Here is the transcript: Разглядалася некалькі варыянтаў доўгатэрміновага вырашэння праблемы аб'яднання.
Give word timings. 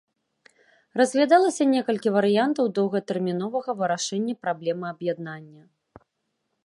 Разглядалася 1.01 1.67
некалькі 1.73 2.09
варыянтаў 2.15 2.65
доўгатэрміновага 2.79 3.71
вырашэння 3.83 4.35
праблемы 4.47 4.85
аб'яднання. 4.97 5.63